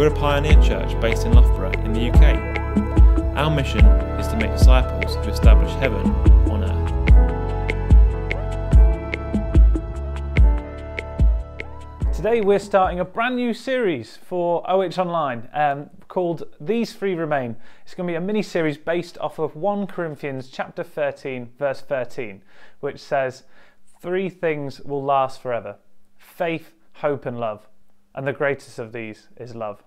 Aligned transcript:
We're 0.00 0.06
a 0.06 0.14
pioneer 0.14 0.60
church 0.62 0.98
based 0.98 1.26
in 1.26 1.34
Loughborough 1.34 1.78
in 1.84 1.92
the 1.92 2.10
UK. 2.10 3.36
Our 3.36 3.50
mission 3.54 3.84
is 4.18 4.28
to 4.28 4.36
make 4.36 4.50
disciples 4.50 5.14
to 5.16 5.30
establish 5.30 5.70
heaven 5.74 6.10
on 6.50 6.64
earth. 6.64 6.90
Today 12.16 12.40
we're 12.40 12.58
starting 12.58 12.98
a 12.98 13.04
brand 13.04 13.36
new 13.36 13.52
series 13.52 14.16
for 14.16 14.62
OH 14.70 14.98
Online 14.98 15.50
um, 15.52 15.90
called 16.08 16.44
These 16.58 16.94
Three 16.94 17.14
Remain. 17.14 17.56
It's 17.84 17.94
going 17.94 18.06
to 18.06 18.12
be 18.12 18.16
a 18.16 18.22
mini 18.22 18.42
series 18.42 18.78
based 18.78 19.18
off 19.18 19.38
of 19.38 19.54
1 19.54 19.86
Corinthians 19.86 20.48
chapter 20.48 20.82
13 20.82 21.50
verse 21.58 21.82
13 21.82 22.40
which 22.80 23.00
says 23.00 23.42
three 24.00 24.30
things 24.30 24.80
will 24.80 25.04
last 25.04 25.42
forever 25.42 25.76
faith, 26.16 26.72
hope 26.94 27.26
and 27.26 27.38
love 27.38 27.68
and 28.14 28.26
the 28.26 28.32
greatest 28.32 28.78
of 28.78 28.92
these 28.92 29.28
is 29.36 29.54
love. 29.54 29.82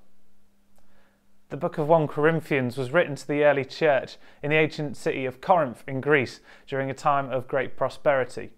The 1.50 1.58
book 1.58 1.78
of 1.78 1.88
1 1.88 2.08
Corinthians 2.08 2.78
was 2.78 2.92
written 2.92 3.16
to 3.16 3.28
the 3.28 3.44
early 3.44 3.64
church 3.64 4.18
in 4.42 4.50
the 4.50 4.56
ancient 4.58 4.98
city 4.98 5.26
of 5.26 5.40
Corinth 5.40 5.84
in 5.88 6.02
Greece 6.02 6.40
during 6.68 6.90
a 6.90 6.96
time 6.96 7.30
of 7.30 7.48
great 7.48 7.78
prosperity. 7.78 8.50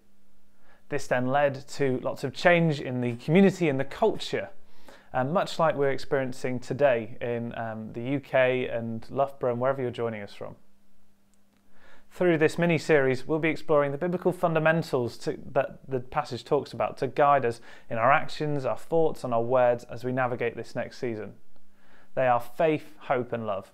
This 0.88 1.06
then 1.06 1.26
led 1.26 1.66
to 1.68 1.98
lots 2.00 2.24
of 2.24 2.32
change 2.32 2.80
in 2.80 3.00
the 3.00 3.16
community 3.16 3.68
and 3.68 3.78
the 3.78 3.84
culture, 3.84 4.48
um, 5.12 5.32
much 5.32 5.58
like 5.58 5.74
we're 5.74 5.90
experiencing 5.90 6.58
today 6.58 7.18
in 7.20 7.54
um, 7.58 7.92
the 7.92 8.16
UK 8.16 8.70
and 8.74 9.06
Loughborough 9.10 9.52
and 9.52 9.60
wherever 9.60 9.82
you're 9.82 9.90
joining 9.90 10.22
us 10.22 10.32
from. 10.32 10.56
Through 12.16 12.38
this 12.38 12.56
mini 12.56 12.78
series, 12.78 13.28
we'll 13.28 13.40
be 13.40 13.50
exploring 13.50 13.92
the 13.92 13.98
biblical 13.98 14.32
fundamentals 14.32 15.18
to, 15.18 15.38
that 15.52 15.80
the 15.86 16.00
passage 16.00 16.46
talks 16.46 16.72
about 16.72 16.96
to 16.96 17.08
guide 17.08 17.44
us 17.44 17.60
in 17.90 17.98
our 17.98 18.10
actions, 18.10 18.64
our 18.64 18.78
thoughts, 18.78 19.22
and 19.22 19.34
our 19.34 19.42
words 19.42 19.84
as 19.90 20.02
we 20.02 20.12
navigate 20.12 20.56
this 20.56 20.74
next 20.74 20.96
season. 20.96 21.34
They 22.14 22.26
are 22.26 22.40
faith, 22.40 22.94
hope, 23.00 23.34
and 23.34 23.46
love. 23.46 23.70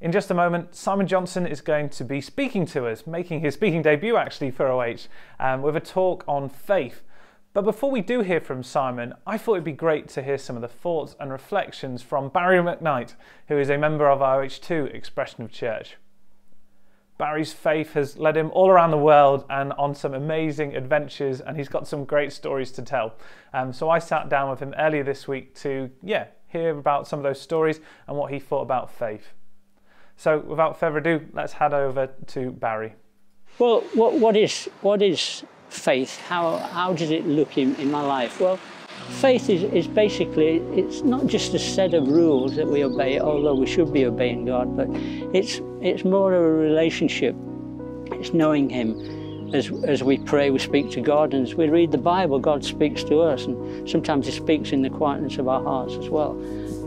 In 0.00 0.10
just 0.10 0.30
a 0.30 0.34
moment, 0.34 0.74
Simon 0.74 1.06
Johnson 1.06 1.46
is 1.46 1.60
going 1.60 1.90
to 1.90 2.02
be 2.02 2.22
speaking 2.22 2.64
to 2.68 2.86
us, 2.86 3.06
making 3.06 3.40
his 3.40 3.52
speaking 3.52 3.82
debut 3.82 4.16
actually 4.16 4.52
for 4.52 4.68
OH, 4.68 5.08
um, 5.38 5.60
with 5.60 5.76
a 5.76 5.80
talk 5.80 6.24
on 6.26 6.48
faith. 6.48 7.02
But 7.52 7.66
before 7.66 7.90
we 7.90 8.00
do 8.00 8.22
hear 8.22 8.40
from 8.40 8.62
Simon, 8.62 9.12
I 9.26 9.36
thought 9.36 9.56
it'd 9.56 9.64
be 9.64 9.72
great 9.72 10.08
to 10.08 10.22
hear 10.22 10.38
some 10.38 10.56
of 10.56 10.62
the 10.62 10.68
thoughts 10.68 11.14
and 11.20 11.30
reflections 11.30 12.00
from 12.00 12.30
Barry 12.30 12.56
McKnight, 12.56 13.16
who 13.48 13.58
is 13.58 13.68
a 13.68 13.76
member 13.76 14.08
of 14.08 14.20
OH2 14.20 14.94
Expression 14.94 15.44
of 15.44 15.52
Church. 15.52 15.98
Barry's 17.22 17.52
faith 17.52 17.92
has 17.92 18.18
led 18.18 18.36
him 18.36 18.50
all 18.52 18.68
around 18.68 18.90
the 18.90 18.98
world 18.98 19.44
and 19.48 19.72
on 19.74 19.94
some 19.94 20.12
amazing 20.12 20.74
adventures, 20.74 21.40
and 21.40 21.56
he's 21.56 21.68
got 21.68 21.86
some 21.86 22.04
great 22.04 22.32
stories 22.32 22.72
to 22.72 22.82
tell. 22.82 23.14
Um, 23.54 23.72
so 23.72 23.88
I 23.88 24.00
sat 24.00 24.28
down 24.28 24.50
with 24.50 24.58
him 24.58 24.74
earlier 24.76 25.04
this 25.04 25.28
week 25.28 25.54
to, 25.60 25.88
yeah, 26.02 26.24
hear 26.48 26.76
about 26.76 27.06
some 27.06 27.20
of 27.20 27.22
those 27.22 27.40
stories 27.40 27.78
and 28.08 28.16
what 28.16 28.32
he 28.32 28.40
thought 28.40 28.62
about 28.62 28.90
faith. 28.90 29.34
So 30.16 30.40
without 30.40 30.80
further 30.80 30.98
ado, 30.98 31.24
let's 31.32 31.52
head 31.52 31.72
over 31.72 32.08
to 32.34 32.50
Barry. 32.50 32.94
Well, 33.56 33.82
what, 33.94 34.14
what 34.14 34.36
is 34.36 34.68
what 34.80 35.00
is 35.00 35.44
faith? 35.68 36.18
How 36.22 36.56
how 36.56 36.92
does 36.92 37.12
it 37.12 37.24
look 37.24 37.56
in, 37.56 37.76
in 37.76 37.88
my 37.88 38.02
life? 38.02 38.40
Well, 38.40 38.58
Faith 39.08 39.48
is, 39.48 39.62
is 39.62 39.86
basically, 39.86 40.56
it's 40.76 41.02
not 41.02 41.26
just 41.26 41.54
a 41.54 41.58
set 41.58 41.94
of 41.94 42.08
rules 42.08 42.56
that 42.56 42.66
we 42.66 42.84
obey, 42.84 43.20
although 43.20 43.54
we 43.54 43.66
should 43.66 43.92
be 43.92 44.04
obeying 44.04 44.46
God, 44.46 44.76
but 44.76 44.88
it's, 45.34 45.60
it's 45.80 46.04
more 46.04 46.34
of 46.34 46.42
a 46.42 46.50
relationship. 46.50 47.36
It's 48.12 48.32
knowing 48.32 48.68
Him. 48.68 49.54
As, 49.54 49.70
as 49.84 50.02
we 50.02 50.18
pray, 50.18 50.50
we 50.50 50.58
speak 50.58 50.90
to 50.92 51.00
God, 51.00 51.34
and 51.34 51.46
as 51.46 51.54
we 51.54 51.68
read 51.68 51.92
the 51.92 51.98
Bible, 51.98 52.38
God 52.38 52.64
speaks 52.64 53.04
to 53.04 53.20
us, 53.20 53.44
and 53.44 53.88
sometimes 53.88 54.26
He 54.26 54.32
speaks 54.32 54.72
in 54.72 54.82
the 54.82 54.90
quietness 54.90 55.38
of 55.38 55.46
our 55.46 55.62
hearts 55.62 55.94
as 55.94 56.08
well. 56.08 56.32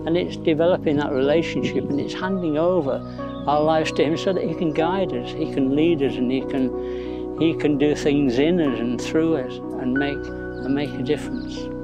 And 0.05 0.17
it's 0.17 0.35
developing 0.35 0.97
that 0.97 1.11
relationship, 1.11 1.89
and 1.89 2.01
it's 2.01 2.13
handing 2.13 2.57
over 2.57 2.93
our 3.47 3.61
lives 3.61 3.91
to 3.93 4.03
Him 4.03 4.17
so 4.17 4.33
that 4.33 4.43
He 4.43 4.55
can 4.55 4.73
guide 4.73 5.13
us, 5.13 5.29
He 5.31 5.53
can 5.53 5.75
lead 5.75 6.01
us, 6.01 6.15
and 6.15 6.31
He 6.31 6.41
can, 6.41 7.39
he 7.39 7.53
can 7.53 7.77
do 7.77 7.95
things 7.95 8.39
in 8.39 8.59
us 8.59 8.79
and 8.79 8.99
through 8.99 9.37
us 9.37 9.53
and 9.81 9.93
make, 9.93 10.17
and 10.17 10.73
make 10.73 10.89
a 10.89 11.03
difference. 11.03 11.74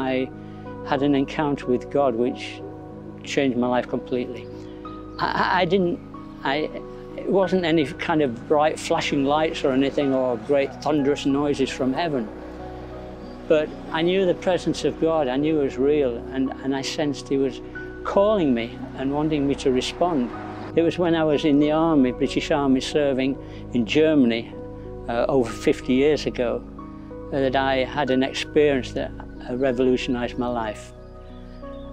I 0.00 0.30
had 0.88 1.02
an 1.02 1.14
encounter 1.14 1.66
with 1.66 1.90
God 1.90 2.14
which 2.14 2.62
changed 3.22 3.56
my 3.56 3.68
life 3.68 3.86
completely. 3.86 4.46
I, 5.18 5.62
I 5.62 5.64
didn't, 5.64 5.98
I, 6.42 6.70
it 7.16 7.28
wasn't 7.28 7.64
any 7.64 7.86
kind 7.86 8.22
of 8.22 8.48
bright 8.48 8.78
flashing 8.78 9.24
lights 9.24 9.64
or 9.64 9.72
anything 9.72 10.14
or 10.14 10.36
great 10.38 10.74
thunderous 10.82 11.26
noises 11.26 11.70
from 11.70 11.92
heaven. 11.92 12.28
But 13.46 13.68
I 13.90 14.02
knew 14.02 14.26
the 14.26 14.34
presence 14.34 14.84
of 14.84 15.00
God, 15.00 15.28
I 15.28 15.36
knew 15.36 15.60
it 15.60 15.64
was 15.64 15.76
real, 15.76 16.16
and, 16.16 16.52
and 16.62 16.74
I 16.74 16.82
sensed 16.82 17.28
He 17.28 17.36
was 17.36 17.60
calling 18.04 18.54
me 18.54 18.78
and 18.96 19.12
wanting 19.12 19.46
me 19.46 19.54
to 19.56 19.70
respond. 19.72 20.30
It 20.76 20.82
was 20.82 20.98
when 20.98 21.14
I 21.14 21.24
was 21.24 21.44
in 21.44 21.58
the 21.58 21.72
army, 21.72 22.12
British 22.12 22.50
Army, 22.50 22.80
serving 22.80 23.36
in 23.74 23.86
Germany 23.86 24.54
uh, 25.08 25.26
over 25.28 25.50
50 25.50 25.92
years 25.92 26.26
ago, 26.26 26.62
that 27.32 27.56
I 27.56 27.84
had 27.84 28.10
an 28.10 28.22
experience 28.22 28.92
that 28.92 29.10
revolutionized 29.50 30.38
my 30.38 30.48
life. 30.48 30.92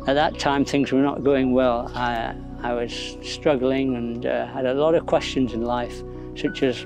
At 0.08 0.14
that 0.14 0.40
time, 0.40 0.64
things 0.64 0.92
were 0.92 1.02
not 1.02 1.24
going 1.24 1.52
well. 1.52 1.92
I, 1.94 2.34
I 2.62 2.74
was 2.74 3.18
struggling 3.22 3.96
and 3.96 4.26
uh, 4.26 4.48
had 4.48 4.66
a 4.66 4.74
lot 4.74 4.96
of 4.96 5.06
questions 5.06 5.54
in 5.54 5.62
life, 5.62 6.02
such 6.36 6.64
as 6.64 6.86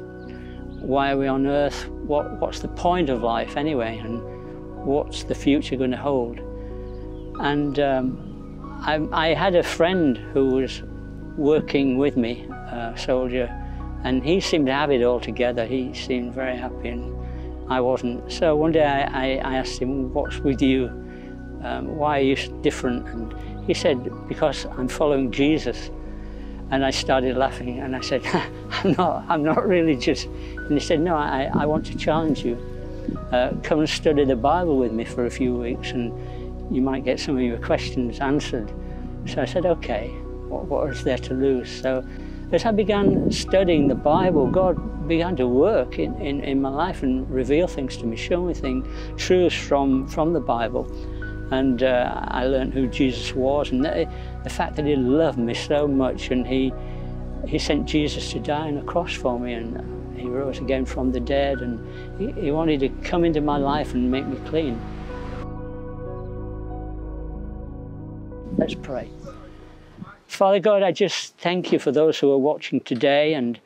why 0.81 1.11
are 1.11 1.17
we 1.17 1.27
on 1.27 1.45
earth? 1.45 1.87
What, 1.89 2.39
what's 2.39 2.59
the 2.59 2.67
point 2.69 3.09
of 3.09 3.21
life 3.21 3.57
anyway? 3.57 3.99
And 3.99 4.23
what's 4.83 5.23
the 5.23 5.35
future 5.35 5.75
going 5.75 5.91
to 5.91 5.97
hold? 5.97 6.39
And 7.39 7.79
um, 7.79 8.81
I, 8.81 9.07
I, 9.11 9.33
had 9.35 9.55
a 9.55 9.63
friend 9.63 10.17
who 10.17 10.47
was 10.47 10.81
working 11.37 11.97
with 11.97 12.17
me, 12.17 12.47
a 12.49 12.95
soldier, 12.97 13.47
and 14.03 14.23
he 14.23 14.39
seemed 14.39 14.65
to 14.65 14.73
have 14.73 14.91
it 14.91 15.03
all 15.03 15.19
together. 15.19 15.65
He 15.65 15.93
seemed 15.93 16.33
very 16.33 16.57
happy 16.57 16.89
and 16.89 17.20
I 17.69 17.79
wasn't. 17.79 18.31
So 18.31 18.55
one 18.55 18.71
day 18.71 18.83
I, 18.83 19.35
I 19.37 19.55
asked 19.55 19.81
him, 19.81 20.13
what's 20.13 20.39
with 20.39 20.61
you? 20.61 20.87
Um, 21.63 21.95
why 21.95 22.19
are 22.19 22.23
you 22.23 22.35
different? 22.61 23.07
And 23.07 23.33
he 23.65 23.73
said, 23.73 24.09
because 24.27 24.65
I'm 24.65 24.87
following 24.87 25.31
Jesus. 25.31 25.89
And 26.71 26.85
I 26.85 26.91
started 26.91 27.35
laughing 27.35 27.79
and 27.79 27.95
I 27.95 28.01
said, 28.01 28.25
I'm 28.71 28.93
not, 28.93 29.25
I'm 29.27 29.43
not 29.43 29.67
really 29.67 29.95
just, 29.95 30.25
and 30.25 30.71
he 30.71 30.79
said, 30.79 31.01
no, 31.01 31.15
I, 31.15 31.49
I 31.53 31.65
want 31.65 31.85
to 31.87 31.97
challenge 31.97 32.43
you. 32.45 32.57
Uh, 33.31 33.51
come 33.63 33.79
and 33.79 33.89
study 33.89 34.23
the 34.23 34.35
Bible 34.35 34.77
with 34.77 34.91
me 34.91 35.03
for 35.03 35.25
a 35.25 35.31
few 35.31 35.55
weeks 35.55 35.91
and 35.91 36.13
you 36.73 36.81
might 36.81 37.03
get 37.03 37.19
some 37.19 37.35
of 37.35 37.43
your 37.43 37.57
questions 37.57 38.19
answered. 38.19 38.71
So 39.27 39.41
I 39.41 39.45
said, 39.45 39.65
okay, 39.65 40.07
what, 40.47 40.65
what 40.65 40.89
is 40.89 41.03
there 41.03 41.17
to 41.17 41.33
lose? 41.33 41.69
So 41.69 42.05
as 42.51 42.65
I 42.65 42.71
began 42.71 43.31
studying 43.31 43.87
the 43.87 43.95
Bible, 43.95 44.47
God 44.47 45.07
began 45.07 45.35
to 45.37 45.47
work 45.47 45.99
in, 45.99 46.15
in, 46.21 46.43
in 46.43 46.61
my 46.61 46.69
life 46.69 47.01
and 47.01 47.29
reveal 47.29 47.67
things 47.67 47.95
to 47.97 48.05
me, 48.05 48.17
show 48.17 48.45
me 48.45 48.53
things, 48.53 48.85
truths 49.17 49.55
from, 49.55 50.07
from 50.07 50.33
the 50.33 50.39
Bible. 50.39 50.91
And 51.51 51.83
uh, 51.83 52.25
I 52.27 52.45
learned 52.45 52.73
who 52.73 52.87
Jesus 52.87 53.33
was 53.33 53.71
and 53.71 53.83
the, 53.83 54.09
the 54.43 54.49
fact 54.49 54.75
that 54.75 54.85
he 54.85 54.95
loved 54.95 55.37
me 55.37 55.53
so 55.53 55.87
much 55.87 56.31
and 56.31 56.45
he, 56.45 56.73
he 57.47 57.57
sent 57.57 57.87
Jesus 57.87 58.31
to 58.33 58.39
die 58.39 58.67
on 58.67 58.77
a 58.77 58.83
cross 58.83 59.13
for 59.13 59.39
me 59.39 59.53
and 59.53 60.19
he 60.19 60.27
rose 60.27 60.59
again 60.59 60.85
from 60.85 61.11
the 61.11 61.19
dead 61.19 61.61
and 61.61 61.79
he, 62.19 62.31
he 62.41 62.51
wanted 62.51 62.81
to 62.81 62.89
come 63.03 63.23
into 63.23 63.41
my 63.41 63.57
life 63.57 63.93
and 63.93 64.11
make 64.11 64.25
me 64.27 64.37
clean. 64.47 64.79
Let's 68.57 68.75
pray. 68.75 69.09
Father 70.31 70.59
God, 70.59 70.81
I 70.81 70.93
just 70.93 71.35
thank 71.39 71.73
you 71.73 71.77
for 71.77 71.91
those 71.91 72.17
who 72.17 72.31
are 72.31 72.37
watching 72.37 72.79
today, 72.79 73.33
and 73.33 73.59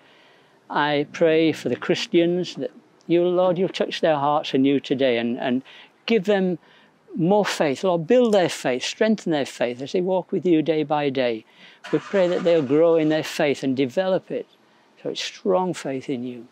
I 0.68 1.06
pray 1.14 1.52
for 1.52 1.70
the 1.70 1.76
Christians 1.76 2.56
that 2.56 2.72
you, 3.06 3.24
Lord, 3.24 3.60
you'll 3.60 3.70
touch 3.70 4.02
their 4.02 4.16
hearts 4.16 4.56
anew 4.56 4.80
today 4.80 5.20
and, 5.20 5.40
and 5.40 5.62
give 6.08 6.26
them 6.26 6.58
more 7.16 7.46
faith. 7.46 7.84
Lord, 7.84 8.08
build 8.08 8.34
their 8.34 8.50
faith, 8.50 8.84
strengthen 8.84 9.32
their 9.32 9.46
faith 9.46 9.80
as 9.80 9.92
they 9.92 10.02
walk 10.02 10.32
with 10.32 10.44
you 10.44 10.64
day 10.64 10.82
by 10.82 11.12
day. 11.12 11.46
We 11.92 12.00
pray 12.00 12.28
that 12.30 12.44
they'll 12.44 12.64
grow 12.64 12.96
in 12.96 13.10
their 13.10 13.24
faith 13.24 13.62
and 13.62 13.78
develop 13.78 14.32
it 14.32 14.48
so 15.04 15.10
it's 15.10 15.22
strong 15.22 15.76
faith 15.76 16.10
in 16.10 16.24
you. 16.24 16.48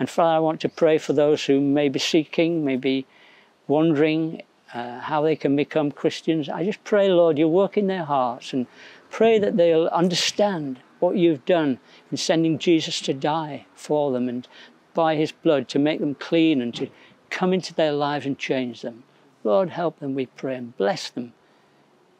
And 0.00 0.10
Father, 0.10 0.36
I 0.36 0.40
want 0.40 0.60
to 0.62 0.68
pray 0.68 0.98
for 0.98 1.12
those 1.12 1.44
who 1.44 1.60
may 1.60 1.88
be 1.88 2.00
seeking, 2.00 2.64
may 2.64 2.76
be 2.76 3.06
wondering 3.68 4.42
uh, 4.74 4.98
how 4.98 5.22
they 5.22 5.36
can 5.36 5.54
become 5.54 5.92
Christians. 5.92 6.48
I 6.48 6.64
just 6.64 6.82
pray, 6.82 7.08
Lord, 7.08 7.38
you 7.38 7.46
work 7.46 7.76
in 7.76 7.86
their 7.86 8.04
hearts 8.04 8.52
and 8.52 8.66
Pray 9.14 9.38
that 9.38 9.56
they'll 9.56 9.86
understand 9.92 10.80
what 10.98 11.16
you've 11.16 11.44
done 11.44 11.78
in 12.10 12.16
sending 12.16 12.58
Jesus 12.58 13.00
to 13.02 13.14
die 13.14 13.64
for 13.72 14.10
them 14.10 14.28
and 14.28 14.48
by 14.92 15.14
his 15.14 15.30
blood 15.30 15.68
to 15.68 15.78
make 15.78 16.00
them 16.00 16.16
clean 16.16 16.60
and 16.60 16.74
to 16.74 16.88
come 17.30 17.52
into 17.52 17.72
their 17.72 17.92
lives 17.92 18.26
and 18.26 18.36
change 18.36 18.82
them. 18.82 19.04
Lord, 19.44 19.70
help 19.70 20.00
them, 20.00 20.16
we 20.16 20.26
pray, 20.26 20.56
and 20.56 20.76
bless 20.76 21.10
them. 21.10 21.32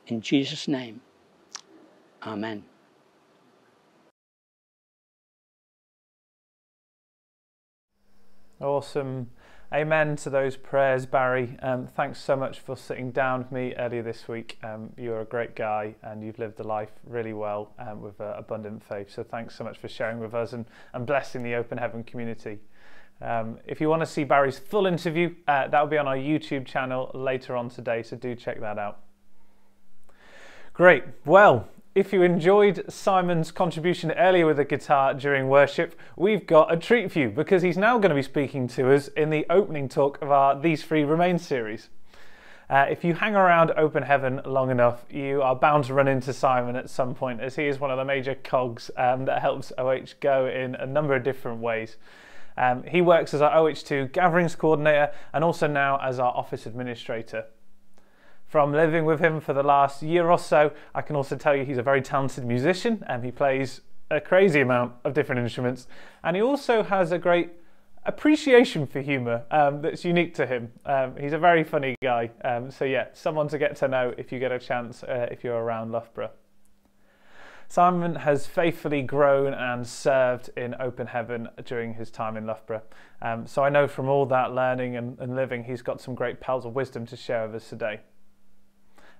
In 0.06 0.20
Jesus' 0.20 0.69
name, 0.69 1.00
Amen. 2.23 2.62
Awesome. 8.61 9.31
Amen 9.75 10.15
to 10.15 10.31
those 10.31 10.56
prayers, 10.56 11.05
Barry. 11.05 11.56
Um, 11.61 11.88
thanks 11.88 12.21
so 12.21 12.37
much 12.37 12.61
for 12.61 12.76
sitting 12.76 13.11
down 13.11 13.41
with 13.41 13.50
me 13.50 13.75
earlier 13.75 14.03
this 14.03 14.29
week. 14.29 14.56
Um, 14.62 14.93
you're 14.97 15.23
a 15.23 15.25
great 15.25 15.56
guy 15.56 15.97
and 16.00 16.23
you've 16.23 16.38
lived 16.38 16.61
a 16.61 16.62
life 16.62 16.93
really 17.05 17.32
well 17.32 17.73
um, 17.81 18.00
with 18.00 18.21
uh, 18.21 18.35
abundant 18.37 18.85
faith. 18.85 19.12
So 19.12 19.25
thanks 19.25 19.56
so 19.56 19.65
much 19.65 19.79
for 19.79 19.88
sharing 19.88 20.21
with 20.21 20.32
us 20.32 20.53
and, 20.53 20.65
and 20.93 21.05
blessing 21.05 21.43
the 21.43 21.56
Open 21.56 21.76
Heaven 21.76 22.05
community. 22.05 22.61
Um, 23.21 23.59
if 23.67 23.81
you 23.81 23.88
want 23.88 24.03
to 24.03 24.06
see 24.06 24.23
Barry's 24.23 24.61
full 24.61 24.87
interview, 24.87 25.35
uh, 25.49 25.67
that 25.67 25.81
will 25.81 25.88
be 25.88 25.99
on 25.99 26.06
our 26.06 26.17
YouTube 26.17 26.67
channel 26.67 27.11
later 27.12 27.56
on 27.56 27.69
today, 27.69 28.05
so 28.05 28.17
do 28.17 28.37
check 28.37 28.61
that 28.61 28.79
out. 28.79 29.00
Great. 30.73 31.03
Well, 31.25 31.67
if 31.94 32.12
you 32.12 32.23
enjoyed 32.23 32.85
Simon's 32.88 33.52
contribution 33.52 34.11
earlier 34.12 34.46
with 34.46 34.56
the 34.56 34.64
guitar 34.64 35.14
during 35.14 35.49
worship, 35.49 35.96
we've 36.17 36.44
got 36.44 36.73
a 36.73 36.76
treat 36.76 37.12
for 37.12 37.20
you 37.20 37.31
because 37.31 37.62
he's 37.62 37.79
now 37.79 37.99
going 37.99 38.08
to 38.08 38.17
be 38.17 38.23
speaking 38.23 38.67
to 38.67 38.93
us 38.93 39.06
in 39.08 39.31
the 39.31 39.46
opening 39.49 39.88
talk 39.88 40.20
of 40.20 40.29
our 40.29 40.61
These 40.61 40.82
Three 40.82 41.05
Remain 41.05 41.38
series. 41.38 41.91
Uh, 42.69 42.87
if 42.91 43.05
you 43.05 43.14
hang 43.14 43.37
around 43.37 43.70
Open 43.76 44.02
Heaven 44.02 44.41
long 44.44 44.70
enough, 44.70 45.05
you 45.08 45.41
are 45.41 45.55
bound 45.55 45.85
to 45.85 45.94
run 45.94 46.08
into 46.08 46.32
Simon 46.32 46.75
at 46.75 46.91
some 46.91 47.14
point, 47.14 47.41
as 47.41 47.55
he 47.55 47.69
is 47.69 47.79
one 47.79 47.93
of 47.93 47.99
the 47.99 48.05
major 48.05 48.35
cogs 48.35 48.91
um, 48.96 49.25
that 49.26 49.41
helps 49.41 49.70
OH 49.79 50.14
go 50.19 50.49
in 50.49 50.75
a 50.75 50.87
number 50.87 51.14
of 51.14 51.23
different 51.23 51.61
ways. 51.61 51.96
Um, 52.56 52.82
he 52.85 53.02
works 53.02 53.35
as 53.35 53.41
our 53.41 53.52
OH2 53.52 54.11
gatherings 54.11 54.56
coordinator 54.56 55.12
and 55.32 55.44
also 55.44 55.69
now 55.69 56.00
as 56.02 56.19
our 56.19 56.32
office 56.35 56.67
administrator 56.67 57.44
from 58.55 58.71
living 58.73 59.05
with 59.05 59.19
him 59.19 59.41
for 59.41 59.53
the 59.53 59.65
last 59.65 60.01
year 60.01 60.31
or 60.31 60.39
so, 60.39 60.71
I 60.95 61.03
can 61.03 61.17
also 61.17 61.35
tell 61.35 61.56
you 61.56 61.65
he's 61.65 61.77
a 61.77 61.83
very 61.83 62.01
talented 62.01 62.45
musician 62.45 63.03
and 63.09 63.25
he 63.25 63.33
plays 63.33 63.81
a 64.12 64.21
crazy 64.21 64.61
amount 64.61 64.93
of 65.03 65.12
different 65.12 65.41
instruments. 65.41 65.89
And 66.23 66.37
he 66.37 66.43
also 66.43 66.85
has 66.85 67.11
a 67.11 67.19
great 67.19 67.51
appreciation 68.05 68.87
for 68.87 69.01
humour 69.01 69.43
um, 69.51 69.83
that's 69.83 70.05
unique 70.05 70.35
to 70.35 70.47
him. 70.47 70.71
Um, 70.87 71.17
he's 71.19 71.33
a 71.33 71.39
very 71.39 71.65
funny 71.65 71.97
guy. 72.01 72.31
Um, 72.45 72.71
so, 72.71 72.85
yeah, 72.85 73.09
someone 73.12 73.49
to 73.49 73.59
get 73.59 73.75
to 73.79 73.89
know 73.89 74.15
if 74.17 74.31
you 74.31 74.39
get 74.39 74.53
a 74.53 74.61
chance 74.61 75.03
uh, 75.03 75.27
if 75.33 75.43
you're 75.43 75.61
around 75.61 75.91
Loughborough. 75.91 76.31
Simon 77.67 78.15
has 78.15 78.47
faithfully 78.47 79.03
grown 79.03 79.53
and 79.53 79.85
served 79.85 80.51
in 80.56 80.77
Open 80.79 81.09
Heaven 81.09 81.49
during 81.65 81.95
his 81.95 82.09
time 82.09 82.37
in 82.37 82.47
Loughborough. 82.47 82.83
Um, 83.21 83.49
so 83.49 83.65
I 83.65 83.69
know 83.69 83.89
from 83.89 84.09
all 84.09 84.27
that 84.27 84.53
learning 84.53 84.95
and, 84.95 85.19
and 85.19 85.35
living, 85.35 85.65
he's 85.65 85.83
got 85.83 86.01
some 86.01 86.15
great 86.15 86.41
pearls 86.41 86.65
of 86.65 86.77
wisdom 86.77 87.05
to 87.06 87.17
share 87.17 87.49
with 87.49 87.56
us 87.56 87.69
today. 87.69 87.99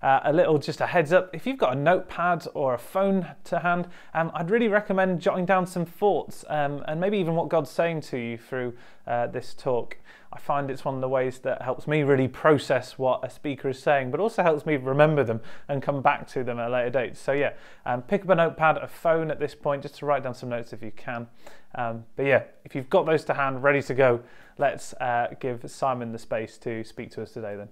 Uh, 0.03 0.21
a 0.25 0.33
little 0.35 0.59
just 0.59 0.83
a 0.83 0.87
heads 0.87 1.15
up 1.15 1.31
if 1.35 1.47
you've 1.47 1.57
got 1.57 1.73
a 1.73 1.77
notepad 1.77 2.47
or 2.53 2.75
a 2.75 2.79
phone 2.79 3.27
to 3.45 3.61
hand, 3.61 3.89
um, 4.13 4.31
I'd 4.35 4.51
really 4.51 4.69
recommend 4.69 5.21
jotting 5.21 5.47
down 5.47 5.67
some 5.67 5.87
thoughts 5.87 6.45
um, 6.49 6.85
and 6.87 7.01
maybe 7.01 7.17
even 7.17 7.35
what 7.35 7.49
God's 7.49 7.71
saying 7.71 8.03
to 8.03 8.19
you 8.19 8.37
through 8.37 8.75
uh, 9.07 9.29
this 9.29 9.55
talk. 9.55 9.97
I 10.35 10.39
find 10.39 10.69
it's 10.69 10.85
one 10.85 10.97
of 10.97 11.01
the 11.01 11.09
ways 11.09 11.39
that 11.41 11.63
helps 11.63 11.87
me 11.87 12.03
really 12.03 12.27
process 12.27 12.99
what 12.99 13.21
a 13.23 13.31
speaker 13.31 13.69
is 13.69 13.81
saying, 13.81 14.11
but 14.11 14.19
also 14.19 14.43
helps 14.43 14.67
me 14.67 14.77
remember 14.77 15.23
them 15.23 15.41
and 15.69 15.81
come 15.81 16.03
back 16.03 16.27
to 16.29 16.43
them 16.43 16.59
at 16.59 16.69
a 16.69 16.73
later 16.73 16.91
date. 16.91 17.17
So, 17.17 17.33
yeah, 17.33 17.53
um, 17.87 18.03
pick 18.03 18.23
up 18.23 18.31
a 18.31 18.35
notepad, 18.35 18.79
a 18.79 18.89
phone 18.89 19.31
at 19.31 19.39
this 19.39 19.55
point, 19.55 19.83
just 19.83 19.97
to 19.99 20.07
write 20.07 20.25
down 20.25 20.35
some 20.35 20.49
notes 20.49 20.73
if 20.73 20.83
you 20.83 20.91
can. 20.91 21.29
Um, 21.77 22.05
but 22.17 22.27
yeah, 22.27 22.43
if 22.65 22.75
you've 22.75 22.91
got 22.91 23.07
those 23.07 23.25
to 23.27 23.35
hand, 23.35 23.63
ready 23.63 23.83
to 23.83 23.95
go, 23.95 24.21
let's 24.59 24.93
uh, 24.95 25.29
give 25.39 25.71
Simon 25.71 26.11
the 26.11 26.19
space 26.19 26.59
to 26.59 26.83
speak 26.83 27.13
to 27.13 27.23
us 27.23 27.31
today 27.31 27.55
then. 27.55 27.69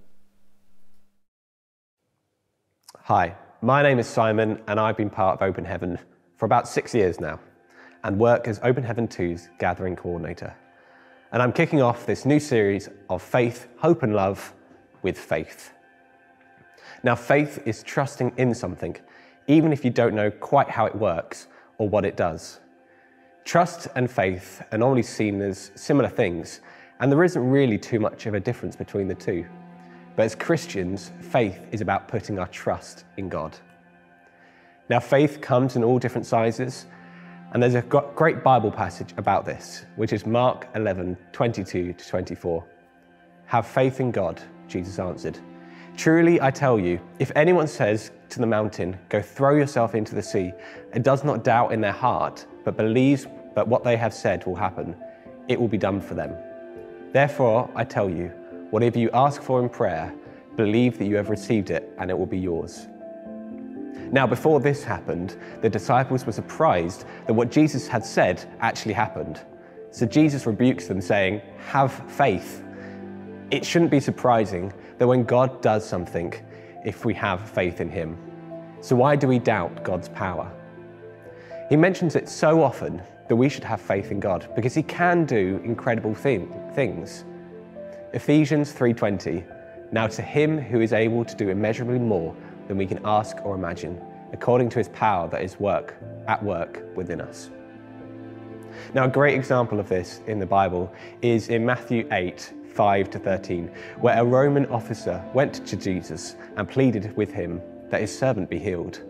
Hi, 3.07 3.35
my 3.63 3.83
name 3.83 3.99
is 3.99 4.07
Simon, 4.07 4.63
and 4.69 4.79
I've 4.79 4.97
been 4.97 5.11
part 5.11 5.41
of 5.41 5.43
Open 5.43 5.65
Heaven 5.65 5.99
for 6.37 6.47
about 6.47 6.69
six 6.69 6.95
years 6.95 7.19
now 7.19 7.41
and 8.05 8.17
work 8.17 8.47
as 8.47 8.61
Open 8.63 8.85
Heaven 8.85 9.09
2's 9.09 9.49
gathering 9.59 9.97
coordinator. 9.97 10.55
And 11.33 11.43
I'm 11.43 11.53
kicking 11.53 11.83
off 11.83 12.07
this 12.07 12.25
new 12.25 12.39
series 12.39 12.89
of 13.11 13.21
faith, 13.21 13.67
hope, 13.77 14.05
and 14.05 14.15
love 14.15 14.55
with 15.03 15.19
faith. 15.19 15.73
Now, 17.03 17.17
faith 17.17 17.61
is 17.67 17.83
trusting 17.83 18.35
in 18.37 18.55
something, 18.55 18.97
even 19.49 19.73
if 19.73 19.85
you 19.85 19.91
don't 19.91 20.15
know 20.15 20.31
quite 20.31 20.71
how 20.71 20.87
it 20.87 20.95
works 20.95 21.49
or 21.79 21.89
what 21.89 22.05
it 22.05 22.17
does. 22.17 22.61
Trust 23.45 23.89
and 23.97 24.09
faith 24.09 24.63
are 24.71 24.79
normally 24.79 25.03
seen 25.03 25.43
as 25.43 25.73
similar 25.75 26.09
things, 26.09 26.61
and 27.01 27.11
there 27.11 27.25
isn't 27.25 27.51
really 27.51 27.79
too 27.79 27.99
much 27.99 28.27
of 28.27 28.35
a 28.35 28.41
difference 28.41 28.77
between 28.77 29.09
the 29.09 29.15
two. 29.17 29.45
But 30.15 30.25
as 30.25 30.35
Christians, 30.35 31.11
faith 31.21 31.67
is 31.73 31.81
about 31.81 32.09
putting 32.09 32.39
our 32.39 32.49
trust 32.49 33.05
in 33.17 33.29
God. 33.29 33.57
Now, 34.91 35.01
faith 35.01 35.41
comes 35.41 35.77
in 35.77 35.85
all 35.85 35.99
different 35.99 36.27
sizes, 36.27 36.87
and 37.53 37.63
there's 37.63 37.75
a 37.75 37.83
great 37.83 38.43
Bible 38.43 38.71
passage 38.71 39.15
about 39.17 39.45
this, 39.45 39.85
which 39.97 40.13
is 40.13 40.27
Mark 40.27 40.69
11 40.75 41.17
22 41.33 41.93
to 41.95 42.09
24. 42.09 42.65
Have 43.47 43.67
faith 43.67 44.01
in 44.01 44.11
God, 44.11 44.43
Jesus 44.69 44.99
answered. 44.99 45.39
Truly, 45.97 46.41
I 46.41 46.51
tell 46.51 46.79
you, 46.79 47.01
if 47.19 47.31
anyone 47.37 47.69
says 47.69 48.11
to 48.31 48.39
the 48.39 48.47
mountain, 48.47 48.99
Go 49.11 49.21
throw 49.21 49.55
yourself 49.57 49.95
into 49.95 50.15
the 50.15 50.23
sea, 50.23 50.53
and 50.93 51.05
does 51.05 51.25
not 51.25 51.45
doubt 51.45 51.73
in 51.73 51.81
their 51.81 51.93
heart, 51.93 52.47
but 52.65 52.77
believes 52.77 53.27
that 53.55 53.67
what 53.67 53.85
they 53.85 53.97
have 53.97 54.15
said 54.15 54.45
will 54.47 54.57
happen, 54.57 54.97
it 55.49 55.61
will 55.61 55.69
be 55.69 55.79
done 55.79 56.01
for 56.01 56.15
them. 56.15 56.35
Therefore, 57.13 57.71
I 57.75 57.85
tell 57.85 58.09
you, 58.09 58.33
Whatever 58.73 58.99
you 58.99 59.11
ask 59.13 59.43
for 59.43 59.63
in 59.63 59.69
prayer, 59.69 60.15
believe 60.57 60.97
that 60.97 61.05
you 61.05 61.15
have 61.17 61.29
received 61.29 61.69
it 61.69 61.93
and 61.99 62.11
it 62.11 62.19
will 62.19 62.25
be 62.25 62.39
yours. 62.39 62.87
Now, 64.11 64.27
before 64.27 64.61
this 64.61 64.83
happened, 64.83 65.37
the 65.61 65.69
disciples 65.69 66.25
were 66.25 66.33
surprised 66.33 67.05
that 67.27 67.35
what 67.35 67.51
Jesus 67.51 67.87
had 67.87 68.03
said 68.03 68.43
actually 68.61 68.95
happened. 68.95 69.43
So 69.91 70.07
Jesus 70.07 70.47
rebukes 70.47 70.89
them, 70.89 71.03
saying, 71.03 71.43
Have 71.69 71.93
faith. 72.13 72.65
It 73.51 73.63
shouldn't 73.63 73.91
be 73.91 74.01
surprising 74.01 74.73
that 74.97 75.07
when 75.07 75.25
God 75.25 75.61
does 75.61 75.87
something, 75.87 76.33
if 76.83 77.05
we 77.05 77.13
have 77.13 77.51
faith 77.51 77.83
in 77.83 77.91
Him. 77.91 78.17
So, 78.81 78.97
why 78.97 79.17
do 79.17 79.29
we 79.29 79.39
doubt 79.39 79.85
God's 79.85 80.09
power? 80.09 80.51
He 81.69 81.77
mentions 81.77 82.17
it 82.17 82.27
so 82.27 82.63
often 82.63 83.03
that 83.29 83.37
we 83.37 83.51
should 83.51 83.65
have 83.65 83.83
faith 83.83 84.11
in 84.11 84.19
God 84.19 84.49
because 84.57 84.73
He 84.73 84.83
can 84.83 85.27
do 85.27 85.61
incredible 85.63 86.15
thing, 86.15 86.51
things. 86.75 87.27
Ephesians 88.15 88.71
3:20 88.75 89.43
Now 89.91 90.07
to 90.07 90.21
him 90.21 90.59
who 90.59 90.83
is 90.83 90.93
able 90.93 91.25
to 91.25 91.35
do 91.35 91.49
immeasurably 91.49 91.99
more 91.99 92.37
than 92.69 92.77
we 92.77 92.87
can 92.87 93.01
ask 93.07 93.39
or 93.43 93.55
imagine 93.55 93.99
according 94.35 94.69
to 94.71 94.79
his 94.79 94.91
power 94.91 95.29
that 95.29 95.43
is 95.43 95.59
work 95.59 95.95
at 96.29 96.43
work 96.43 96.83
within 96.95 97.23
us. 97.23 97.51
Now 98.93 99.05
a 99.05 99.09
great 99.09 99.35
example 99.35 99.81
of 99.81 99.89
this 99.89 100.21
in 100.27 100.39
the 100.39 100.45
Bible 100.45 100.93
is 101.23 101.49
in 101.49 101.65
Matthew 101.65 102.07
8 102.13 102.53
5 102.75 103.09
to 103.11 103.19
13 103.19 103.71
where 104.01 104.21
a 104.21 104.25
Roman 104.25 104.67
officer 104.67 105.25
went 105.33 105.67
to 105.67 105.75
Jesus 105.75 106.37
and 106.57 106.69
pleaded 106.69 107.17
with 107.17 107.33
him 107.33 107.63
that 107.89 108.03
his 108.03 108.17
servant 108.17 108.51
be 108.51 108.59
healed. 108.59 109.01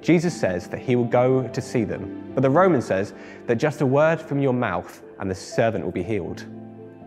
Jesus 0.00 0.38
says 0.38 0.68
that 0.68 0.78
he 0.78 0.94
will 0.94 1.04
go 1.04 1.48
to 1.48 1.60
see 1.60 1.82
them, 1.82 2.30
but 2.36 2.42
the 2.42 2.50
Roman 2.50 2.82
says 2.82 3.14
that 3.48 3.56
just 3.56 3.80
a 3.80 3.86
word 3.86 4.20
from 4.20 4.38
your 4.38 4.52
mouth 4.52 5.02
and 5.18 5.28
the 5.28 5.34
servant 5.34 5.84
will 5.84 5.90
be 5.90 6.04
healed. 6.04 6.46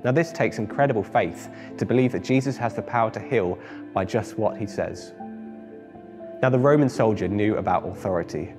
Now, 0.03 0.12
this 0.12 0.31
takes 0.31 0.58
incredible 0.58 1.03
faith 1.03 1.50
to 1.77 1.86
believe 1.86 2.12
that 2.13 2.24
Jesus 2.24 2.58
has 2.58 2.74
the 2.74 2.81
power 2.81 3.12
to 3.12 3.20
heal 3.20 3.60
by 3.93 4.05
just 4.05 4.38
what 4.38 4.58
he 4.58 4.65
says. 4.65 5.13
Now, 6.41 6.50
the 6.50 6.60
Roman 6.60 6.89
soldier 6.89 7.27
knew 7.27 7.58
about 7.58 7.88
authority 7.88 8.53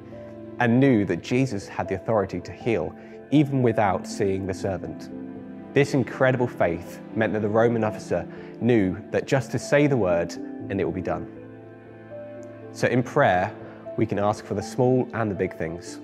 and 0.61 0.79
knew 0.79 1.05
that 1.07 1.23
Jesus 1.23 1.67
had 1.67 1.89
the 1.89 1.97
authority 1.97 2.41
to 2.41 2.53
heal 2.53 2.95
even 3.33 3.63
without 3.63 4.07
seeing 4.07 4.47
the 4.47 4.55
servant. 4.55 5.11
This 5.75 5.95
incredible 5.95 6.47
faith 6.47 7.01
meant 7.17 7.33
that 7.33 7.41
the 7.41 7.49
Roman 7.49 7.83
officer 7.83 8.29
knew 8.61 8.97
that 9.11 9.27
just 9.27 9.51
to 9.53 9.59
say 9.59 9.87
the 9.87 9.97
word 9.97 10.33
and 10.69 10.81
it 10.81 10.85
will 10.85 10.93
be 10.93 11.03
done. 11.03 11.27
So, 12.73 12.87
in 12.87 13.03
prayer, 13.03 13.55
we 13.97 14.07
can 14.07 14.19
ask 14.19 14.45
for 14.45 14.55
the 14.55 14.63
small 14.63 15.09
and 15.15 15.31
the 15.31 15.35
big 15.35 15.57
things. 15.57 16.01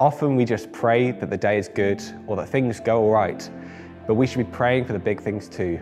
Often 0.00 0.36
we 0.36 0.44
just 0.44 0.70
pray 0.72 1.12
that 1.12 1.30
the 1.30 1.36
day 1.36 1.58
is 1.58 1.68
good 1.68 2.02
or 2.26 2.36
that 2.36 2.48
things 2.48 2.80
go 2.80 3.02
all 3.02 3.10
right, 3.10 3.48
but 4.10 4.14
we 4.14 4.26
should 4.26 4.38
be 4.38 4.52
praying 4.52 4.84
for 4.84 4.92
the 4.92 4.98
big 4.98 5.20
things 5.20 5.48
too, 5.48 5.78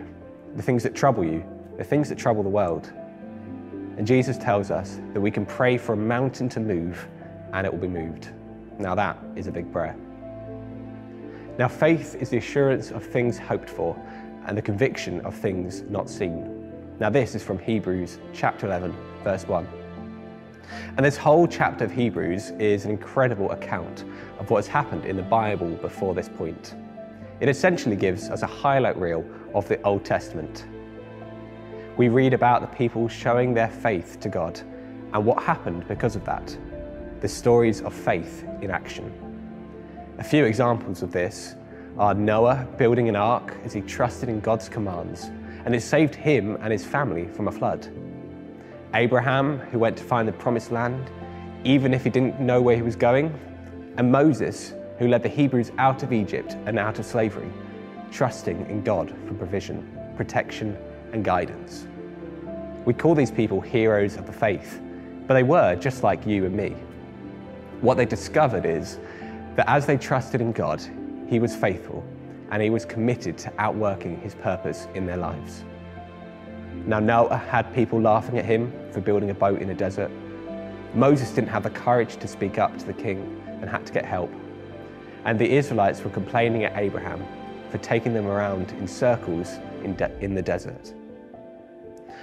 the 0.54 0.62
things 0.62 0.82
that 0.82 0.94
trouble 0.94 1.24
you, 1.24 1.42
the 1.78 1.82
things 1.82 2.10
that 2.10 2.18
trouble 2.18 2.42
the 2.42 2.48
world. 2.50 2.92
And 3.96 4.06
Jesus 4.06 4.36
tells 4.36 4.70
us 4.70 5.00
that 5.14 5.20
we 5.22 5.30
can 5.30 5.46
pray 5.46 5.78
for 5.78 5.94
a 5.94 5.96
mountain 5.96 6.46
to 6.50 6.60
move 6.60 7.08
and 7.54 7.66
it 7.66 7.72
will 7.72 7.80
be 7.80 7.88
moved. 7.88 8.28
Now 8.78 8.94
that 8.94 9.16
is 9.34 9.46
a 9.46 9.50
big 9.50 9.72
prayer. 9.72 9.96
Now 11.56 11.68
faith 11.68 12.16
is 12.16 12.28
the 12.28 12.36
assurance 12.36 12.90
of 12.90 13.02
things 13.02 13.38
hoped 13.38 13.70
for 13.70 13.98
and 14.44 14.58
the 14.58 14.60
conviction 14.60 15.22
of 15.22 15.34
things 15.34 15.80
not 15.88 16.10
seen. 16.10 16.70
Now 17.00 17.08
this 17.08 17.34
is 17.34 17.42
from 17.42 17.58
Hebrews 17.58 18.18
chapter 18.34 18.66
11 18.66 18.94
verse 19.24 19.48
1. 19.48 19.66
And 20.98 21.06
this 21.06 21.16
whole 21.16 21.46
chapter 21.46 21.86
of 21.86 21.92
Hebrews 21.92 22.50
is 22.58 22.84
an 22.84 22.90
incredible 22.90 23.50
account 23.52 24.04
of 24.38 24.50
what 24.50 24.58
has 24.58 24.66
happened 24.66 25.06
in 25.06 25.16
the 25.16 25.22
Bible 25.22 25.70
before 25.76 26.14
this 26.14 26.28
point. 26.28 26.74
It 27.40 27.48
essentially 27.48 27.94
gives 27.94 28.30
us 28.30 28.42
a 28.42 28.46
highlight 28.46 28.96
reel 28.96 29.24
of 29.54 29.68
the 29.68 29.80
Old 29.82 30.04
Testament. 30.04 30.66
We 31.96 32.08
read 32.08 32.34
about 32.34 32.60
the 32.60 32.76
people 32.76 33.08
showing 33.08 33.54
their 33.54 33.68
faith 33.68 34.18
to 34.20 34.28
God 34.28 34.60
and 35.12 35.24
what 35.24 35.42
happened 35.42 35.86
because 35.86 36.16
of 36.16 36.24
that. 36.24 36.56
The 37.20 37.28
stories 37.28 37.80
of 37.80 37.94
faith 37.94 38.44
in 38.60 38.70
action. 38.70 39.12
A 40.18 40.24
few 40.24 40.44
examples 40.44 41.02
of 41.02 41.12
this 41.12 41.54
are 41.96 42.14
Noah 42.14 42.66
building 42.76 43.08
an 43.08 43.16
ark 43.16 43.54
as 43.64 43.72
he 43.72 43.82
trusted 43.82 44.28
in 44.28 44.40
God's 44.40 44.68
commands, 44.68 45.30
and 45.64 45.74
it 45.74 45.80
saved 45.82 46.14
him 46.14 46.56
and 46.60 46.72
his 46.72 46.84
family 46.84 47.28
from 47.28 47.48
a 47.48 47.52
flood. 47.52 47.88
Abraham, 48.94 49.58
who 49.58 49.78
went 49.78 49.96
to 49.96 50.04
find 50.04 50.26
the 50.26 50.32
promised 50.32 50.72
land, 50.72 51.10
even 51.64 51.94
if 51.94 52.04
he 52.04 52.10
didn't 52.10 52.40
know 52.40 52.60
where 52.60 52.76
he 52.76 52.82
was 52.82 52.96
going, 52.96 53.32
and 53.96 54.10
Moses, 54.10 54.74
who 54.98 55.08
led 55.08 55.22
the 55.22 55.28
Hebrews 55.28 55.72
out 55.78 56.02
of 56.02 56.12
Egypt 56.12 56.56
and 56.66 56.78
out 56.78 56.98
of 56.98 57.06
slavery, 57.06 57.50
trusting 58.10 58.66
in 58.68 58.82
God 58.82 59.14
for 59.26 59.34
provision, 59.34 59.88
protection, 60.16 60.76
and 61.12 61.24
guidance. 61.24 61.86
We 62.84 62.94
call 62.94 63.14
these 63.14 63.30
people 63.30 63.60
heroes 63.60 64.16
of 64.16 64.26
the 64.26 64.32
faith, 64.32 64.80
but 65.26 65.34
they 65.34 65.42
were 65.42 65.76
just 65.76 66.02
like 66.02 66.26
you 66.26 66.46
and 66.46 66.56
me. 66.56 66.70
What 67.80 67.96
they 67.96 68.06
discovered 68.06 68.66
is 68.66 68.98
that 69.56 69.68
as 69.68 69.86
they 69.86 69.96
trusted 69.96 70.40
in 70.40 70.52
God, 70.52 70.82
He 71.28 71.38
was 71.38 71.54
faithful 71.54 72.04
and 72.50 72.62
He 72.62 72.70
was 72.70 72.84
committed 72.84 73.38
to 73.38 73.52
outworking 73.58 74.20
His 74.20 74.34
purpose 74.34 74.88
in 74.94 75.06
their 75.06 75.16
lives. 75.16 75.64
Now, 76.86 77.00
Noah 77.00 77.36
had 77.36 77.74
people 77.74 78.00
laughing 78.00 78.38
at 78.38 78.46
him 78.46 78.72
for 78.92 79.00
building 79.00 79.28
a 79.28 79.34
boat 79.34 79.60
in 79.60 79.68
a 79.68 79.74
desert. 79.74 80.10
Moses 80.94 81.30
didn't 81.30 81.48
have 81.48 81.62
the 81.62 81.70
courage 81.70 82.16
to 82.16 82.26
speak 82.26 82.58
up 82.58 82.78
to 82.78 82.86
the 82.86 82.94
king 82.94 83.42
and 83.60 83.68
had 83.68 83.84
to 83.84 83.92
get 83.92 84.06
help. 84.06 84.32
And 85.24 85.38
the 85.38 85.50
Israelites 85.50 86.02
were 86.02 86.10
complaining 86.10 86.64
at 86.64 86.76
Abraham 86.76 87.24
for 87.70 87.78
taking 87.78 88.14
them 88.14 88.26
around 88.26 88.70
in 88.72 88.88
circles 88.88 89.58
in, 89.84 89.96
in 90.20 90.34
the 90.34 90.42
desert. 90.42 90.94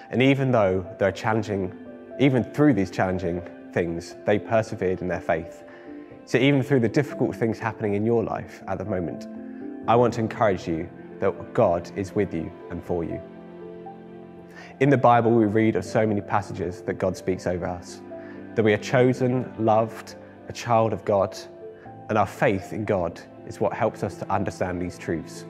And 0.10 0.22
even 0.22 0.52
though 0.52 0.86
they're 1.00 1.12
challenging, 1.12 1.74
even 2.20 2.44
through 2.44 2.74
these 2.74 2.92
challenging 2.92 3.42
things, 3.74 4.16
they 4.25 4.40
persevered 4.40 5.02
in 5.02 5.08
their 5.08 5.20
faith. 5.22 5.64
So 6.25 6.38
even 6.38 6.64
through 6.64 6.80
the 6.80 6.90
difficult 6.90 7.36
things 7.36 7.60
happening 7.60 7.94
in 7.94 8.06
your 8.06 8.24
life 8.24 8.64
at 8.68 8.78
the 8.78 8.86
moment, 8.86 9.28
I 9.88 9.96
want 9.96 10.14
to 10.16 10.22
encourage 10.22 10.68
you 10.68 10.90
that 11.20 11.54
God 11.54 11.92
is 11.96 12.14
with 12.14 12.34
you 12.34 12.52
and 12.72 12.84
for 12.84 13.04
you. 13.04 13.22
In 14.80 14.90
the 14.90 14.98
Bible, 14.98 15.32
we 15.32 15.46
read 15.46 15.75
of 15.75 15.86
so 15.86 16.06
many 16.06 16.22
passages 16.22 16.82
that 16.82 16.96
God 16.96 17.16
speaks 17.16 17.46
over 17.48 17.66
us, 17.66 18.02
that 18.56 18.64
we 18.64 18.74
are 18.74 18.78
chosen, 18.78 19.54
loved, 19.60 20.16
a 20.48 20.54
child 20.54 20.94
of 20.94 21.06
God, 21.06 21.38
and 22.10 22.18
our 22.18 22.28
faith 22.28 22.74
in 22.74 22.86
God 22.86 23.20
is 23.48 23.60
what 23.60 23.74
helps 23.74 24.04
us 24.04 24.16
to 24.16 24.32
understand 24.32 24.82
these 24.82 24.98
truths. 24.98 25.46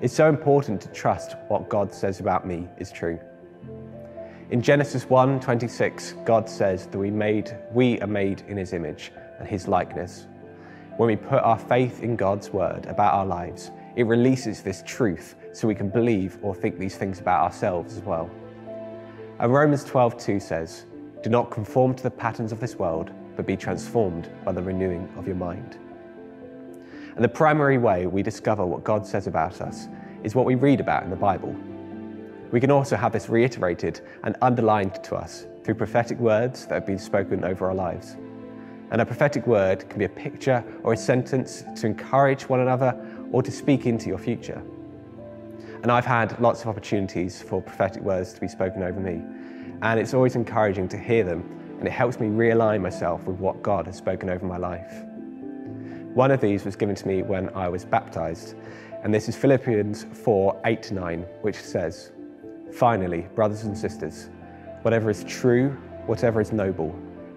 It's 0.00 0.14
so 0.14 0.28
important 0.28 0.80
to 0.82 0.88
trust 0.88 1.36
what 1.48 1.68
God 1.68 1.92
says 1.92 2.20
about 2.20 2.46
me 2.46 2.68
is 2.78 2.92
true. 2.92 3.18
In 4.50 4.62
Genesis 4.62 5.06
1:26, 5.06 6.14
God 6.24 6.48
says 6.48 6.86
that 6.86 6.98
we 6.98 7.10
made 7.10 7.56
we 7.72 8.00
are 8.00 8.06
made 8.06 8.42
in 8.46 8.56
his 8.56 8.72
image 8.72 9.10
and 9.38 9.48
his 9.48 9.66
likeness. 9.66 10.26
When 10.96 11.08
we 11.08 11.16
put 11.16 11.42
our 11.42 11.58
faith 11.58 12.02
in 12.02 12.14
God's 12.16 12.52
word 12.52 12.86
about 12.86 13.14
our 13.14 13.26
lives, 13.26 13.70
it 13.96 14.06
releases 14.06 14.62
this 14.62 14.82
truth 14.86 15.34
so 15.52 15.66
we 15.66 15.74
can 15.74 15.88
believe 15.88 16.38
or 16.42 16.54
think 16.54 16.78
these 16.78 16.96
things 16.96 17.18
about 17.18 17.42
ourselves 17.42 17.96
as 17.96 18.02
well. 18.02 18.30
And 19.38 19.52
Romans 19.52 19.84
12:2 19.84 20.40
says, 20.40 20.84
"Do 21.22 21.30
not 21.30 21.50
conform 21.50 21.94
to 21.94 22.02
the 22.02 22.10
patterns 22.10 22.52
of 22.52 22.60
this 22.60 22.78
world, 22.78 23.10
but 23.36 23.46
be 23.46 23.56
transformed 23.56 24.28
by 24.44 24.52
the 24.52 24.62
renewing 24.62 25.08
of 25.16 25.26
your 25.26 25.36
mind." 25.36 25.76
And 27.14 27.24
the 27.24 27.28
primary 27.28 27.78
way 27.78 28.06
we 28.06 28.22
discover 28.22 28.66
what 28.66 28.84
God 28.84 29.06
says 29.06 29.26
about 29.26 29.60
us 29.60 29.88
is 30.22 30.34
what 30.34 30.44
we 30.44 30.54
read 30.54 30.80
about 30.80 31.04
in 31.04 31.10
the 31.10 31.16
Bible. 31.16 31.54
We 32.50 32.60
can 32.60 32.70
also 32.70 32.96
have 32.96 33.12
this 33.12 33.28
reiterated 33.28 34.00
and 34.22 34.36
underlined 34.42 35.02
to 35.04 35.16
us 35.16 35.46
through 35.64 35.74
prophetic 35.74 36.18
words 36.18 36.66
that 36.66 36.74
have 36.74 36.86
been 36.86 36.98
spoken 36.98 37.44
over 37.44 37.66
our 37.66 37.74
lives. 37.74 38.16
And 38.90 39.00
a 39.00 39.06
prophetic 39.06 39.46
word 39.46 39.88
can 39.88 39.98
be 39.98 40.04
a 40.04 40.08
picture 40.08 40.62
or 40.84 40.92
a 40.92 40.96
sentence 40.96 41.64
to 41.74 41.86
encourage 41.86 42.48
one 42.48 42.60
another 42.60 42.94
or 43.32 43.42
to 43.42 43.50
speak 43.50 43.86
into 43.86 44.08
your 44.08 44.18
future. 44.18 44.62
And 45.82 45.90
I've 45.90 46.06
had 46.06 46.38
lots 46.40 46.62
of 46.62 46.68
opportunities 46.68 47.42
for 47.42 47.60
prophetic 47.60 48.02
words 48.02 48.32
to 48.34 48.40
be 48.40 48.48
spoken 48.48 48.82
over 48.82 49.00
me. 49.00 49.22
And 49.82 49.98
it's 49.98 50.14
always 50.14 50.36
encouraging 50.36 50.88
to 50.88 50.98
hear 50.98 51.24
them, 51.24 51.44
and 51.78 51.86
it 51.86 51.92
helps 51.92 52.18
me 52.18 52.28
realign 52.28 52.80
myself 52.80 53.24
with 53.24 53.38
what 53.38 53.62
God 53.62 53.86
has 53.86 53.96
spoken 53.96 54.30
over 54.30 54.46
my 54.46 54.56
life. 54.56 55.04
One 56.14 56.30
of 56.30 56.40
these 56.40 56.64
was 56.64 56.76
given 56.76 56.94
to 56.94 57.06
me 57.06 57.22
when 57.22 57.50
I 57.50 57.68
was 57.68 57.84
baptized, 57.84 58.54
and 59.02 59.12
this 59.12 59.28
is 59.28 59.36
Philippians 59.36 60.04
4 60.04 60.62
8 60.64 60.82
to 60.84 60.94
9, 60.94 61.20
which 61.42 61.56
says, 61.56 62.12
Finally, 62.72 63.28
brothers 63.34 63.64
and 63.64 63.76
sisters, 63.76 64.30
whatever 64.82 65.10
is 65.10 65.24
true, 65.24 65.70
whatever 66.06 66.40
is 66.40 66.52
noble, 66.52 66.90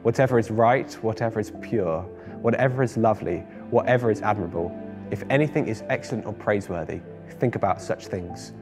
whatever 0.04 0.40
is 0.40 0.50
right, 0.50 0.92
whatever 1.02 1.40
is 1.40 1.52
pure, 1.62 2.02
whatever 2.42 2.84
is 2.84 2.96
lovely, 2.96 3.40
whatever 3.70 4.10
is 4.10 4.22
admirable, 4.22 4.72
if 5.12 5.24
anything 5.30 5.68
is 5.68 5.84
excellent 5.90 6.26
or 6.26 6.34
praiseworthy, 6.34 7.02
think 7.40 7.56
about 7.56 7.82
such 7.82 8.08
things. 8.08 8.54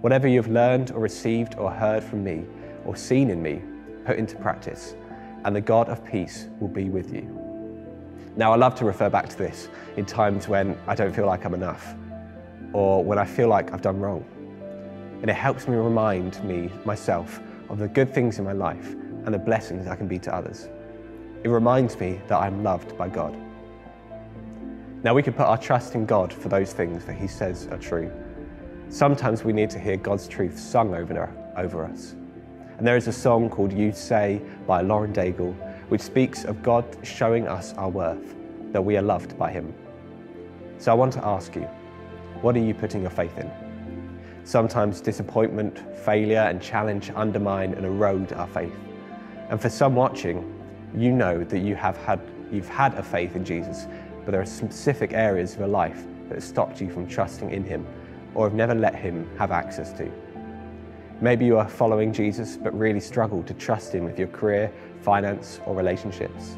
Whatever 0.00 0.26
you 0.26 0.40
have 0.40 0.50
learned 0.50 0.92
or 0.92 1.00
received 1.00 1.56
or 1.56 1.70
heard 1.70 2.02
from 2.02 2.24
me 2.24 2.46
or 2.84 2.96
seen 2.96 3.28
in 3.28 3.42
me, 3.42 3.62
put 4.04 4.16
into 4.16 4.36
practice, 4.36 4.94
and 5.44 5.54
the 5.54 5.60
God 5.60 5.88
of 5.88 6.04
peace 6.04 6.48
will 6.60 6.68
be 6.68 6.90
with 6.90 7.12
you. 7.12 7.36
Now, 8.36 8.52
I 8.52 8.56
love 8.56 8.74
to 8.76 8.84
refer 8.84 9.10
back 9.10 9.28
to 9.28 9.36
this 9.36 9.68
in 9.96 10.06
times 10.06 10.48
when 10.48 10.78
I 10.86 10.94
don't 10.94 11.14
feel 11.14 11.26
like 11.26 11.44
I'm 11.44 11.54
enough 11.54 11.94
or 12.72 13.02
when 13.02 13.18
I 13.18 13.24
feel 13.24 13.48
like 13.48 13.72
I've 13.72 13.82
done 13.82 13.98
wrong. 13.98 14.24
And 15.20 15.30
it 15.30 15.34
helps 15.34 15.66
me 15.66 15.76
remind 15.76 16.42
me, 16.44 16.70
myself, 16.84 17.40
of 17.68 17.78
the 17.78 17.88
good 17.88 18.12
things 18.14 18.38
in 18.38 18.44
my 18.44 18.52
life 18.52 18.92
and 19.24 19.34
the 19.34 19.38
blessings 19.38 19.86
I 19.86 19.96
can 19.96 20.08
be 20.08 20.18
to 20.20 20.34
others. 20.34 20.68
It 21.42 21.48
reminds 21.48 21.98
me 21.98 22.20
that 22.28 22.38
I'm 22.38 22.62
loved 22.62 22.96
by 22.96 23.08
God. 23.08 23.36
Now, 25.02 25.14
we 25.14 25.22
can 25.22 25.32
put 25.32 25.46
our 25.46 25.58
trust 25.58 25.94
in 25.94 26.06
God 26.06 26.32
for 26.32 26.48
those 26.48 26.72
things 26.72 27.04
that 27.06 27.14
He 27.14 27.26
says 27.26 27.66
are 27.70 27.78
true. 27.78 28.12
Sometimes 28.90 29.44
we 29.44 29.52
need 29.52 29.70
to 29.70 29.78
hear 29.78 29.96
God's 29.96 30.28
truth 30.28 30.58
sung 30.58 30.94
over, 30.94 31.32
over 31.56 31.84
us. 31.84 32.14
And 32.80 32.86
there 32.86 32.96
is 32.96 33.08
a 33.08 33.12
song 33.12 33.50
called 33.50 33.74
You 33.74 33.92
Say 33.92 34.40
by 34.66 34.80
Lauren 34.80 35.12
Daigle, 35.12 35.54
which 35.90 36.00
speaks 36.00 36.44
of 36.44 36.62
God 36.62 36.86
showing 37.02 37.46
us 37.46 37.74
our 37.74 37.90
worth, 37.90 38.34
that 38.72 38.80
we 38.80 38.96
are 38.96 39.02
loved 39.02 39.36
by 39.38 39.50
Him. 39.50 39.74
So 40.78 40.90
I 40.90 40.94
want 40.94 41.12
to 41.12 41.26
ask 41.26 41.54
you, 41.54 41.68
what 42.40 42.56
are 42.56 42.60
you 42.60 42.72
putting 42.72 43.02
your 43.02 43.10
faith 43.10 43.36
in? 43.36 43.50
Sometimes 44.44 45.02
disappointment, 45.02 45.78
failure, 46.06 46.38
and 46.38 46.62
challenge 46.62 47.12
undermine 47.14 47.74
and 47.74 47.84
erode 47.84 48.32
our 48.32 48.46
faith. 48.46 48.72
And 49.50 49.60
for 49.60 49.68
some 49.68 49.94
watching, 49.94 50.50
you 50.96 51.12
know 51.12 51.44
that 51.44 51.58
you 51.58 51.74
have 51.74 51.98
had, 51.98 52.18
you've 52.50 52.70
had 52.70 52.94
a 52.94 53.02
faith 53.02 53.36
in 53.36 53.44
Jesus, 53.44 53.88
but 54.24 54.30
there 54.30 54.40
are 54.40 54.46
specific 54.46 55.12
areas 55.12 55.52
of 55.52 55.58
your 55.58 55.68
life 55.68 56.02
that 56.28 56.36
have 56.36 56.44
stopped 56.44 56.80
you 56.80 56.88
from 56.88 57.06
trusting 57.06 57.50
in 57.50 57.62
Him 57.62 57.86
or 58.34 58.46
have 58.46 58.54
never 58.54 58.74
let 58.74 58.94
Him 58.94 59.28
have 59.36 59.50
access 59.50 59.92
to. 59.98 60.10
Maybe 61.22 61.44
you 61.44 61.58
are 61.58 61.68
following 61.68 62.14
Jesus 62.14 62.56
but 62.56 62.76
really 62.78 63.00
struggle 63.00 63.42
to 63.42 63.52
trust 63.52 63.94
Him 63.94 64.04
with 64.04 64.18
your 64.18 64.28
career, 64.28 64.72
finance, 65.02 65.60
or 65.66 65.74
relationships. 65.74 66.56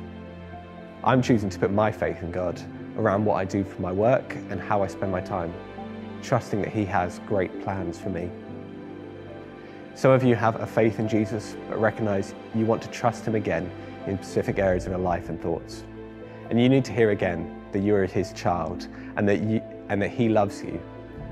I'm 1.02 1.20
choosing 1.20 1.50
to 1.50 1.58
put 1.58 1.72
my 1.72 1.90
faith 1.90 2.22
in 2.22 2.30
God 2.30 2.62
around 2.96 3.24
what 3.24 3.34
I 3.34 3.44
do 3.44 3.64
for 3.64 3.82
my 3.82 3.90
work 3.90 4.36
and 4.50 4.60
how 4.60 4.84
I 4.84 4.86
spend 4.86 5.10
my 5.10 5.20
time, 5.20 5.52
trusting 6.22 6.62
that 6.62 6.72
He 6.72 6.84
has 6.84 7.18
great 7.26 7.60
plans 7.64 7.98
for 7.98 8.10
me. 8.10 8.30
Some 9.96 10.12
of 10.12 10.22
you 10.22 10.36
have 10.36 10.60
a 10.60 10.66
faith 10.66 11.00
in 11.00 11.08
Jesus 11.08 11.56
but 11.68 11.80
recognize 11.80 12.32
you 12.54 12.64
want 12.64 12.82
to 12.82 12.88
trust 12.90 13.26
Him 13.26 13.34
again 13.34 13.68
in 14.06 14.16
specific 14.18 14.60
areas 14.60 14.86
of 14.86 14.92
your 14.92 15.00
life 15.00 15.28
and 15.28 15.42
thoughts. 15.42 15.82
And 16.50 16.62
you 16.62 16.68
need 16.68 16.84
to 16.84 16.92
hear 16.92 17.10
again 17.10 17.60
that 17.72 17.80
you 17.80 17.96
are 17.96 18.06
His 18.06 18.32
child 18.32 18.86
and 19.16 19.28
that, 19.28 19.42
you, 19.42 19.60
and 19.88 20.00
that 20.00 20.10
He 20.10 20.28
loves 20.28 20.62
you 20.62 20.80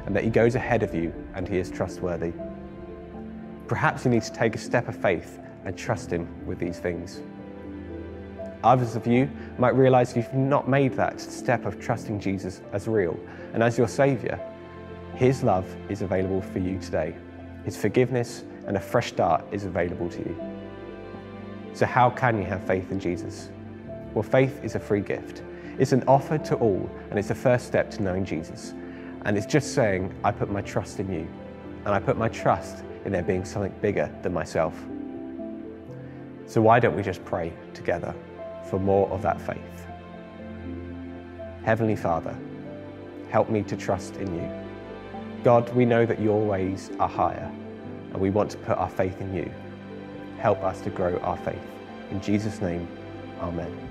and 0.06 0.16
that 0.16 0.24
He 0.24 0.30
goes 0.30 0.56
ahead 0.56 0.82
of 0.82 0.96
you 0.96 1.14
and 1.34 1.46
He 1.46 1.58
is 1.58 1.70
trustworthy. 1.70 2.32
Perhaps 3.70 4.04
you 4.04 4.10
need 4.10 4.24
to 4.24 4.32
take 4.32 4.56
a 4.56 4.58
step 4.58 4.88
of 4.88 4.96
faith 4.96 5.38
and 5.64 5.78
trust 5.78 6.10
Him 6.10 6.26
with 6.44 6.58
these 6.58 6.80
things. 6.80 7.20
Others 8.64 8.96
of 8.96 9.06
you 9.06 9.30
might 9.58 9.76
realize 9.76 10.16
you've 10.16 10.34
not 10.34 10.68
made 10.68 10.94
that 10.94 11.20
step 11.20 11.64
of 11.64 11.78
trusting 11.78 12.18
Jesus 12.18 12.62
as 12.72 12.88
real 12.88 13.16
and 13.54 13.62
as 13.62 13.78
your 13.78 13.86
Saviour. 13.86 14.40
His 15.14 15.44
love 15.44 15.72
is 15.88 16.02
available 16.02 16.40
for 16.40 16.58
you 16.58 16.80
today. 16.80 17.14
His 17.64 17.76
forgiveness 17.76 18.42
and 18.66 18.76
a 18.76 18.80
fresh 18.80 19.10
start 19.10 19.44
is 19.52 19.66
available 19.66 20.08
to 20.08 20.18
you. 20.18 20.36
So, 21.72 21.86
how 21.86 22.10
can 22.10 22.38
you 22.38 22.44
have 22.46 22.66
faith 22.66 22.90
in 22.90 22.98
Jesus? 22.98 23.50
Well, 24.14 24.24
faith 24.24 24.64
is 24.64 24.74
a 24.74 24.80
free 24.80 25.00
gift. 25.00 25.42
It's 25.78 25.92
an 25.92 26.02
offer 26.08 26.38
to 26.38 26.56
all, 26.56 26.90
and 27.10 27.20
it's 27.20 27.28
the 27.28 27.36
first 27.36 27.68
step 27.68 27.88
to 27.92 28.02
knowing 28.02 28.24
Jesus. 28.24 28.74
And 29.24 29.36
it's 29.36 29.46
just 29.46 29.74
saying, 29.74 30.12
I 30.24 30.32
put 30.32 30.50
my 30.50 30.60
trust 30.60 30.98
in 30.98 31.12
you, 31.12 31.28
and 31.84 31.94
I 31.94 31.98
put 31.98 32.16
my 32.16 32.28
trust 32.28 32.84
in 33.04 33.12
there 33.12 33.22
being 33.22 33.44
something 33.44 33.74
bigger 33.80 34.12
than 34.22 34.32
myself. 34.32 34.74
So, 36.46 36.60
why 36.60 36.80
don't 36.80 36.96
we 36.96 37.02
just 37.02 37.24
pray 37.24 37.52
together 37.74 38.14
for 38.68 38.78
more 38.78 39.08
of 39.10 39.22
that 39.22 39.40
faith? 39.40 39.86
Heavenly 41.64 41.96
Father, 41.96 42.36
help 43.30 43.50
me 43.50 43.62
to 43.62 43.76
trust 43.76 44.16
in 44.16 44.34
you. 44.34 44.50
God, 45.44 45.74
we 45.74 45.84
know 45.84 46.04
that 46.04 46.20
your 46.20 46.40
ways 46.44 46.90
are 46.98 47.08
higher, 47.08 47.50
and 48.12 48.20
we 48.20 48.30
want 48.30 48.50
to 48.50 48.58
put 48.58 48.76
our 48.76 48.90
faith 48.90 49.20
in 49.20 49.34
you. 49.34 49.50
Help 50.38 50.62
us 50.62 50.80
to 50.82 50.90
grow 50.90 51.18
our 51.18 51.36
faith. 51.38 51.62
In 52.10 52.20
Jesus' 52.20 52.60
name, 52.60 52.88
Amen. 53.40 53.89